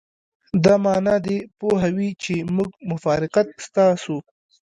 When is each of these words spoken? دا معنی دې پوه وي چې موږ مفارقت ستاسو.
دا 0.63 0.73
معنی 0.85 1.15
دې 1.25 1.37
پوه 1.59 1.83
وي 1.95 2.09
چې 2.23 2.33
موږ 2.55 2.69
مفارقت 2.91 3.47
ستاسو. 3.67 4.17